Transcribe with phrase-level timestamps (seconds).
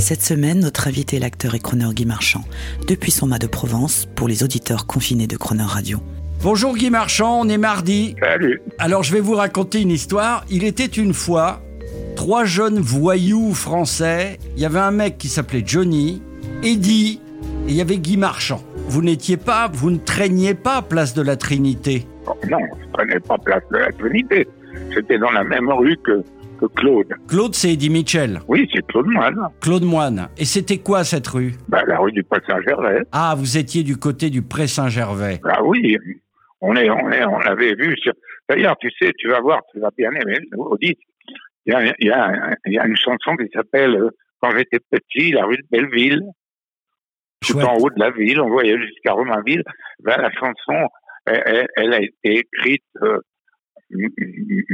[0.00, 2.42] Cette semaine, notre invité est l'acteur et chroneur Guy Marchand,
[2.88, 5.98] depuis son mât de Provence, pour les auditeurs confinés de Croner Radio.
[6.42, 8.16] Bonjour Guy Marchand, on est mardi.
[8.18, 8.62] Salut.
[8.78, 10.44] Alors je vais vous raconter une histoire.
[10.50, 11.62] Il était une fois
[12.16, 14.38] trois jeunes voyous français.
[14.56, 16.22] Il y avait un mec qui s'appelait Johnny,
[16.62, 17.20] Eddie,
[17.68, 18.64] et il y avait Guy Marchand.
[18.88, 22.06] Vous n'étiez pas, vous ne traîniez pas place de la Trinité.
[22.24, 24.48] Bon, non, je prenais pas place de la Trinité.
[24.92, 26.24] J'étais dans la même rue que
[26.68, 27.08] Claude.
[27.28, 28.40] Claude, c'est Eddie Mitchell.
[28.48, 29.36] Oui, c'est Claude Moine.
[29.60, 30.28] Claude Moine.
[30.38, 31.52] Et c'était quoi cette rue?
[31.68, 33.02] Bah, la rue du Pas-Saint-Gervais.
[33.12, 35.40] Ah, vous étiez du côté du Pré Saint-Gervais.
[35.44, 35.96] Ah oui,
[36.60, 38.12] on est, on est, on l'avait vu sur.
[38.48, 40.98] D'ailleurs, tu sais, tu vas voir, tu vas bien aimer nouveau disque.
[41.66, 44.50] Il y a, il y a, il y a une chanson qui s'appelle euh, Quand
[44.56, 46.22] j'étais petit, la rue de Belleville.
[47.40, 47.66] Tout Chouette.
[47.66, 49.62] en haut de la ville, on voyait jusqu'à Romainville.
[50.02, 50.88] Ben, la chanson,
[51.26, 53.18] elle, elle- elle a été écrite euh,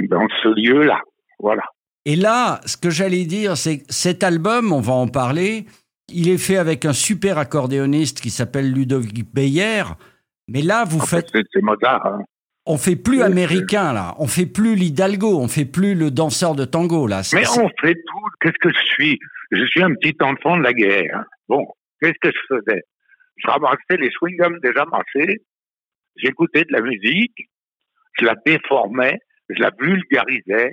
[0.08, 1.00] dans ce lieu-là.
[1.38, 1.62] Voilà.
[2.08, 5.66] Et là, ce que j'allais dire, c'est que cet album, on va en parler,
[6.08, 9.82] il est fait avec un super accordéoniste qui s'appelle Ludovic Beyer.
[10.46, 12.06] Mais là, vous faites, C'est Mozart.
[12.06, 12.22] hein.
[12.64, 16.64] on fait plus américain là, on fait plus l'Hidalgo, on fait plus le danseur de
[16.64, 17.22] tango là.
[17.34, 18.26] Mais on fait tout.
[18.40, 19.18] Qu'est-ce que je suis?
[19.50, 21.24] Je suis un petit enfant de la guerre.
[21.48, 21.66] Bon,
[22.00, 22.82] qu'est-ce que je faisais?
[23.36, 25.42] Je ramassais les chewing-gums déjà marchés.
[26.16, 27.48] J'écoutais de la musique.
[28.20, 29.18] Je la déformais.
[29.50, 30.70] Je la vulgarisais.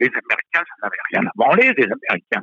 [0.00, 2.42] Les Américains, ça n'avait rien à branler, les Américains.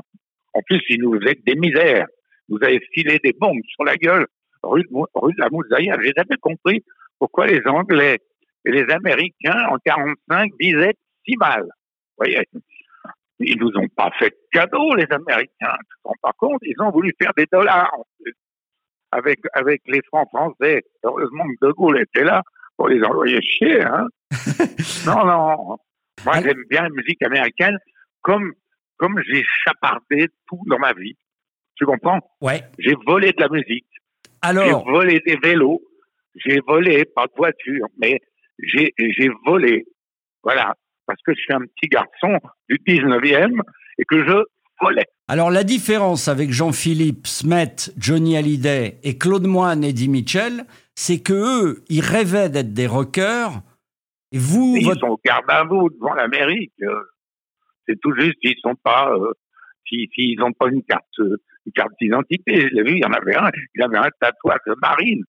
[0.54, 2.08] En plus, ils nous faisaient des misères.
[2.50, 4.26] Vous avez filé des bombes sur la gueule
[4.64, 5.96] rue de, Mou- rue de la Moussaïa.
[6.02, 6.84] J'ai jamais compris
[7.20, 8.18] pourquoi les Anglais
[8.66, 10.94] et les Américains, en 45, disaient
[11.25, 11.64] si mal.
[11.64, 12.42] Vous voyez
[13.44, 15.75] ils nous ont pas fait de cadeau, les Américains.
[15.80, 16.59] Tu te rends pas compte?
[16.62, 18.36] Ils ont voulu faire des dollars en plus,
[19.12, 20.84] avec, avec les francs français.
[21.04, 22.44] Heureusement que De Gaulle était là
[22.78, 23.81] pour les envoyer chier.
[23.81, 24.06] Hein
[25.08, 25.78] non, non.
[26.26, 26.42] Moi, Ah.
[26.44, 27.78] j'aime bien la musique américaine
[28.22, 28.52] comme,
[28.98, 31.16] comme j'ai chapardé tout dans ma vie.
[31.76, 32.20] Tu comprends?
[32.42, 32.64] Ouais.
[32.80, 33.86] J'ai volé de la musique.
[34.44, 35.81] J'ai Alors, volé des vélos.
[36.36, 38.20] J'ai volé, pas de voiture, mais
[38.60, 39.86] j'ai j'ai volé.
[40.44, 40.76] Voilà.
[41.06, 42.38] Parce que je suis un petit garçon
[42.70, 43.62] du 19e
[43.98, 44.44] et que je
[44.81, 45.06] volais.
[45.28, 50.66] alors la différence avec Jean-Philippe Smet, Johnny Hallyday et Claude Moine et Eddie Mitchell,
[50.96, 53.62] c'est que eux, ils rêvaient d'être des rockers.
[54.31, 55.00] Et vous, Ils votre...
[55.02, 56.74] sont au garde à vous devant l'Amérique.
[56.84, 57.02] euh,
[57.88, 59.31] C'est tout juste, ils sont pas, euh,
[59.88, 62.62] s'ils n'ont pas une carte, euh, une carte d'identité.
[62.62, 65.24] Je l'ai vu, il y en avait un, il avait un tatouage de marine.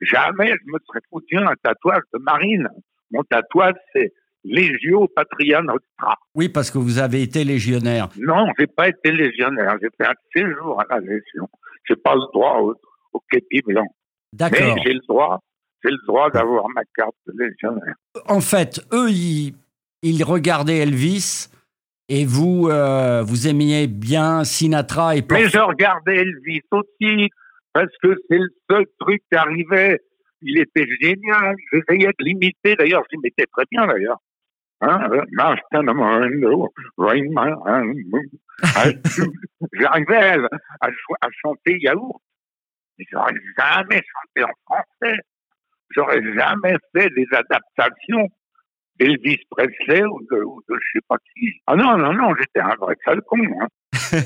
[0.00, 2.68] Jamais je me serais foutu un tatouage de marine.
[3.10, 4.12] Mon tatouage, c'est
[4.44, 6.18] Legio Patria Nostra.
[6.34, 8.08] oui, parce que vous avez été légionnaire.
[8.18, 9.78] Non, j'ai pas été légionnaire.
[9.80, 11.48] J'ai fait un séjour à la Légion.
[11.88, 12.74] J'ai pas le droit au,
[13.14, 13.86] au képi blanc.
[14.32, 14.76] Mais D'accord.
[14.84, 15.40] j'ai le droit,
[15.84, 17.94] j'ai le droit d'avoir ma carte de légionnaire.
[18.26, 19.54] En fait, eux, ils,
[20.02, 21.48] ils regardaient Elvis
[22.08, 25.22] et vous, euh, vous aimiez bien Sinatra et.
[25.30, 27.28] Mais je regardais Elvis aussi,
[27.72, 30.00] parce que c'est le seul truc qui arrivait.
[30.42, 31.54] Il était génial.
[31.72, 32.76] J'essayais de l'imiter.
[32.76, 34.18] D'ailleurs, je l'imitais très bien, d'ailleurs.
[34.82, 35.08] Hein,
[39.72, 40.34] J'arrivais à,
[40.80, 42.20] à cho- à chanter Yaourt.
[42.98, 45.18] Mais j'aurais jamais chanté en français.
[45.94, 48.28] J'aurais jamais fait des adaptations
[48.98, 51.50] d'Elvis Presley ou de, ou de je sais pas qui.
[51.66, 53.38] Ah non, non, non, j'étais un vrai sale con.
[53.60, 53.68] Hein.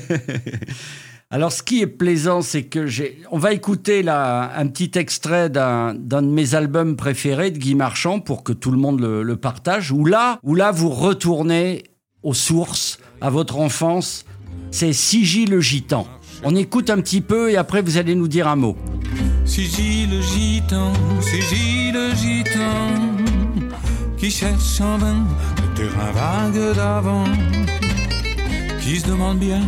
[1.31, 3.19] Alors, ce qui est plaisant, c'est que j'ai.
[3.29, 8.19] On va écouter là un petit extrait d'un de mes albums préférés de Guy Marchand
[8.19, 9.91] pour que tout le monde le, le partage.
[9.91, 11.83] Où là, où là, vous retournez
[12.23, 14.25] aux sources, à votre enfance.
[14.71, 16.07] C'est Sigi le gitan.
[16.43, 18.77] On écoute un petit peu et après vous allez nous dire un mot.
[19.49, 23.15] Sigi le gitan, le gitan,
[24.17, 25.25] qui cherche en vain
[25.57, 27.23] le terrain vague d'avant,
[28.79, 29.61] qui se demande bien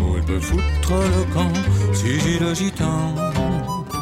[0.00, 1.50] où il peut foutre le camp.
[1.94, 3.14] Sigi le gitan.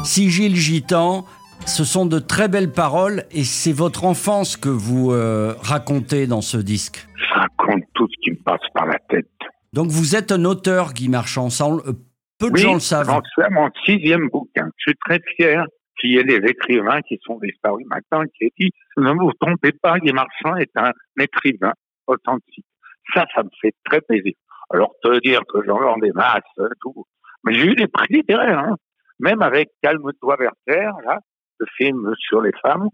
[0.03, 1.25] Sigi le gitan,
[1.65, 6.41] ce sont de très belles paroles et c'est votre enfance que vous euh, racontez dans
[6.41, 7.07] ce disque.
[7.15, 9.29] Je raconte tout ce qui me passe par la tête.
[9.71, 11.49] Donc vous êtes un auteur, Guy Marchand.
[11.49, 11.81] Ça, on-
[12.43, 13.09] peu de oui, gens le savent.
[13.09, 14.69] à mon sixième bouquin.
[14.77, 15.65] Je suis très fier
[15.99, 19.71] qu'il y ait des écrivains qui sont disparus maintenant qui aient dit ne vous trompez
[19.71, 21.73] pas, Guy Marchand est un écrivain
[22.07, 22.65] authentique.
[23.13, 24.33] Ça, ça me fait très plaisir.
[24.69, 27.05] Alors, te dire que j'en vends des masses, euh, tout.
[27.43, 28.75] Mais j'ai eu des prix littéraires, hein.
[29.19, 31.19] Même avec Calme-toi Werther, là,
[31.59, 32.87] ce film sur les femmes,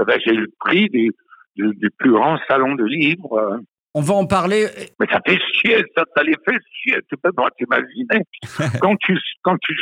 [0.00, 1.12] eh ben, j'ai eu le prix du,
[1.56, 3.60] du, du plus grand salon de livres.
[3.94, 4.66] On va en parler.
[4.98, 6.98] Mais ça fait chier, ça, ça les fait chier.
[7.08, 8.24] Tu peux pas t'imaginer.
[8.80, 9.74] quand tu, quand tu,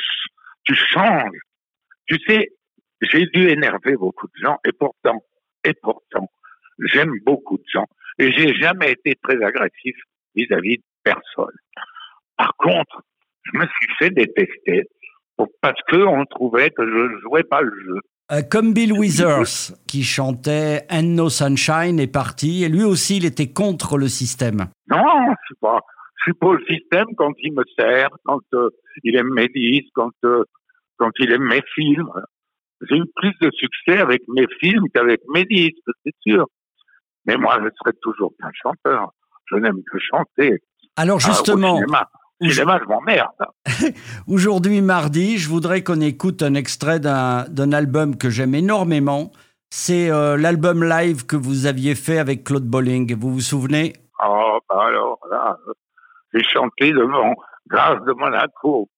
[0.64, 1.38] tu changes,
[2.06, 2.48] tu sais,
[3.02, 5.24] j'ai dû énerver beaucoup de gens et pourtant,
[5.64, 6.30] et pourtant,
[6.78, 7.86] j'aime beaucoup de gens
[8.18, 9.96] et j'ai jamais été très agressif
[10.34, 11.56] vis-à-vis de personne.
[12.36, 13.02] Par contre,
[13.44, 14.88] je me suis fait détester
[15.62, 18.00] parce que on trouvait que je jouais pas le jeu.
[18.32, 23.25] Euh, comme Bill Withers, qui chantait And No Sunshine, est parti, et lui aussi, il
[23.25, 24.69] était contre le système.
[24.88, 25.81] Non, je suis pas,
[26.19, 28.71] je suis pas le système quand il me sert, quand euh,
[29.03, 30.44] il aime mes disques, quand euh,
[30.97, 32.11] quand il aime mes films.
[32.88, 36.47] J'ai eu plus de succès avec mes films qu'avec mes disques, c'est sûr.
[37.27, 39.12] Mais moi, je serai toujours un chanteur.
[39.47, 40.59] Je n'aime que chanter.
[40.97, 41.81] Alors Ah, justement,
[42.42, 43.28] Cinéma, je m'emmerde.
[44.26, 49.31] aujourd'hui, mardi, je voudrais qu'on écoute un extrait d'un album que j'aime énormément.
[49.70, 53.14] C'est euh, l'album live que vous aviez fait avec Claude Bolling.
[53.14, 53.92] Vous vous souvenez?
[54.25, 55.56] Oh, bah alors là,
[56.32, 57.34] j'ai chanté devant
[57.69, 58.88] Grâce de Monaco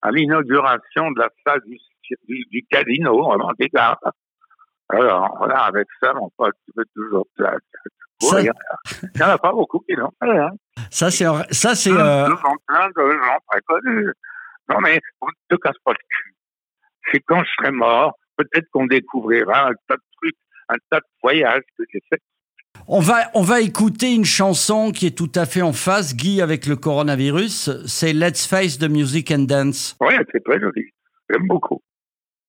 [0.00, 1.78] à l'inauguration de la salle du,
[2.28, 2.82] du, à
[3.36, 3.96] Monte-Carlo.
[4.88, 7.60] Alors, voilà, avec ça, mon pote, tu veux toujours place.
[8.20, 8.48] Ça- Oui,
[9.02, 10.50] il n'y en a pas beaucoup qui l'ont fait, hein.
[10.90, 14.12] Ça, c'est ça, c'est euh, plein de gens très connus.
[14.68, 16.34] Non, mais on ne te casse pas le cul.
[17.12, 20.34] C'est quand je serai mort, peut-être qu'on découvrira un tas de trucs,
[20.68, 22.20] un tas de voyages que j'ai fait.
[22.88, 26.40] On va, on va écouter une chanson qui est tout à fait en phase, Guy,
[26.42, 27.70] avec le coronavirus.
[27.86, 29.96] C'est Let's Face the Music and Dance.
[30.00, 30.92] Oui, c'est très joli.
[31.30, 31.82] J'aime beaucoup.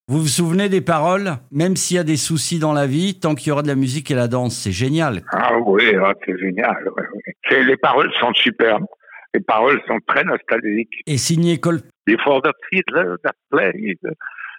[0.08, 1.32] Vous vous souvenez des paroles?
[1.50, 3.74] Même s'il y a des soucis dans la vie, tant qu'il y aura de la
[3.74, 5.22] musique et la danse, c'est génial.
[5.32, 6.82] Ah oui, ah, c'est génial.
[6.96, 7.34] ouais, ouais.
[7.48, 8.86] C'est- Les paroles sont superbes.
[9.34, 11.02] Les paroles sont très nostalgiques.
[11.06, 11.82] Et signé Col...
[12.06, 13.98] Before the fiddler that plays,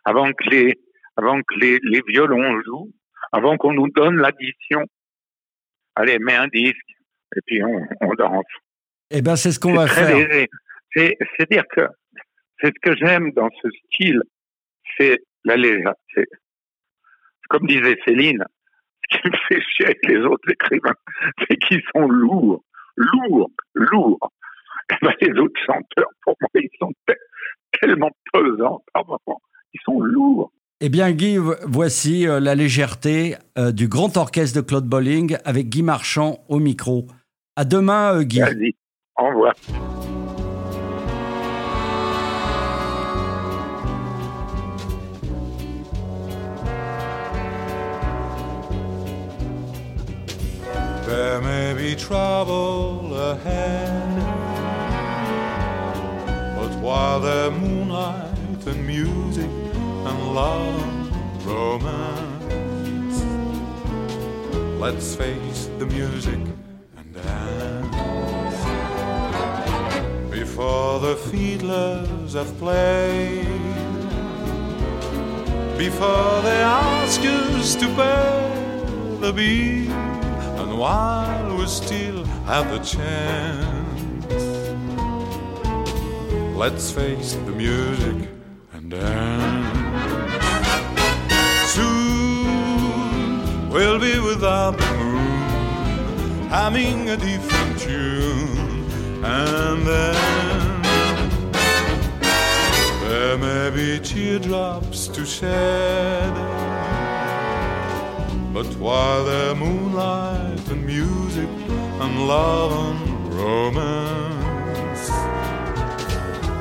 [0.05, 0.79] avant que les,
[1.17, 2.91] avant que les, les violons jouent,
[3.31, 4.83] avant qu'on nous donne l'addition.
[5.95, 6.77] Allez, mets un disque
[7.35, 8.45] et puis on, on danse.
[9.09, 10.47] Eh ben, c'est ce qu'on va très faire.
[10.93, 11.87] c'est-à-dire que
[12.61, 14.21] c'est ce que j'aime dans ce style,
[14.99, 16.25] c'est la légèreté.
[17.49, 18.43] Comme disait Céline,
[19.11, 20.95] ce qui me fait chier avec les autres écrivains,
[21.47, 22.63] c'est qu'ils sont lourds,
[22.95, 24.31] lourds, lourds.
[24.91, 27.13] Eh ben, les autres chanteurs, pour moi, ils sont te-
[27.79, 29.41] tellement pesants par moment.
[29.73, 30.51] Ils sont lourds.
[30.81, 35.37] Eh bien, Guy, vo- voici euh, la légèreté euh, du grand orchestre de Claude Bolling
[35.45, 37.07] avec Guy Marchand au micro.
[37.55, 38.39] À demain, euh, Guy.
[38.39, 38.73] Vas-y,
[39.17, 39.53] au revoir.
[51.89, 54.19] Be trouble ahead,
[56.55, 59.49] but while there's moonlight and music
[60.07, 63.17] and love and romance,
[64.79, 66.41] let's face the music
[66.97, 68.59] and dance.
[70.29, 73.47] Before the fiddlers have played,
[75.75, 80.18] before they ask us to pay the bill,
[80.79, 84.33] while we still have the chance,
[86.55, 88.29] let's face the music
[88.71, 90.13] and dance.
[91.73, 98.85] Soon we'll be without the moon, humming a different tune,
[99.21, 100.81] and then
[103.03, 106.33] there may be teardrops to shed.
[108.53, 110.48] But while there's moonlight
[110.99, 111.49] music
[112.01, 115.09] and love and romance,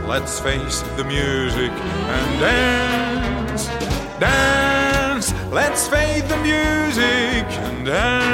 [0.06, 1.72] let's face the music
[2.16, 3.66] and dance,
[4.20, 5.32] dance.
[5.50, 8.27] Let's face the music and dance.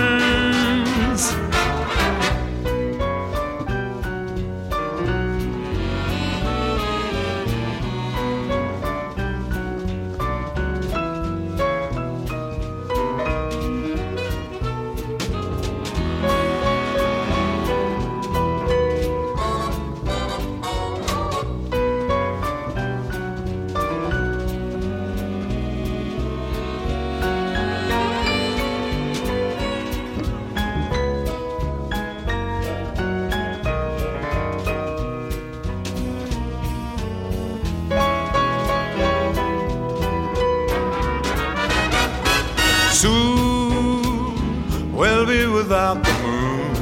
[45.74, 46.74] Be the moon,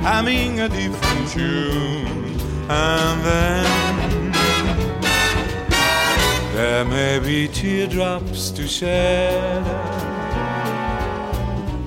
[0.00, 2.40] humming a different tune,
[2.70, 4.32] and then
[6.54, 9.62] there There may be teardrops to shed.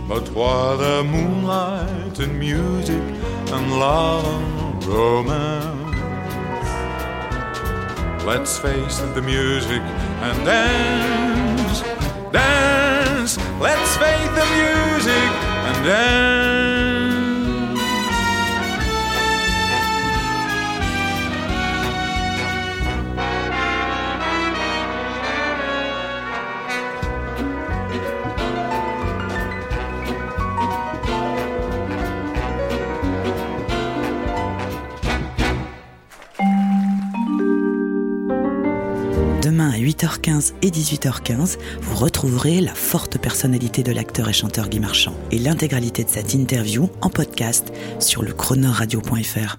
[0.07, 3.05] But while the moonlight and music
[3.55, 5.97] and love and romance,
[8.23, 9.81] let's face the music
[10.27, 11.81] and dance,
[12.31, 13.37] dance.
[13.59, 16.72] Let's face the music and dance.
[39.41, 44.79] Demain à 8h15 et 18h15, vous retrouverez la forte personnalité de l'acteur et chanteur Guy
[44.79, 49.57] Marchand et l'intégralité de cette interview en podcast sur le chronoradio.fr.